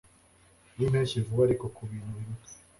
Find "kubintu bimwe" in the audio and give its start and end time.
1.75-2.43